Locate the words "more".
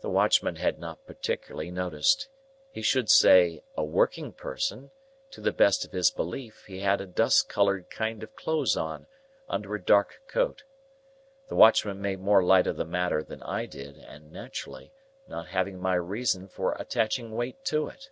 12.18-12.42